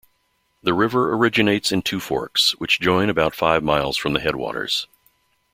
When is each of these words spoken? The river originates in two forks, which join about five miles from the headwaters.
The 0.63 0.73
river 0.73 1.13
originates 1.13 1.71
in 1.71 1.83
two 1.83 1.99
forks, 1.99 2.53
which 2.55 2.79
join 2.79 3.07
about 3.07 3.35
five 3.35 3.61
miles 3.63 3.97
from 3.97 4.13
the 4.13 4.19
headwaters. 4.19 4.87